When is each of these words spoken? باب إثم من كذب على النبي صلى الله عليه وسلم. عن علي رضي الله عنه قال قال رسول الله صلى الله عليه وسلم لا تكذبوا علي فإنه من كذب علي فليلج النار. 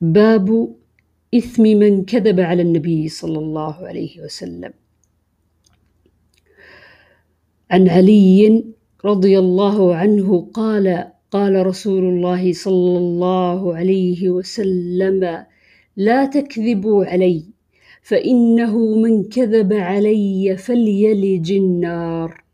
باب 0.00 0.74
إثم 1.34 1.62
من 1.62 2.04
كذب 2.04 2.40
على 2.40 2.62
النبي 2.62 3.08
صلى 3.08 3.38
الله 3.38 3.86
عليه 3.86 4.22
وسلم. 4.22 4.72
عن 7.70 7.88
علي 7.88 8.64
رضي 9.04 9.38
الله 9.38 9.94
عنه 9.94 10.50
قال 10.54 11.12
قال 11.30 11.66
رسول 11.66 12.04
الله 12.04 12.52
صلى 12.52 12.98
الله 12.98 13.74
عليه 13.76 14.30
وسلم 14.30 15.44
لا 15.96 16.24
تكذبوا 16.24 17.04
علي 17.04 17.44
فإنه 18.02 18.78
من 18.78 19.24
كذب 19.24 19.72
علي 19.72 20.56
فليلج 20.56 21.52
النار. 21.52 22.47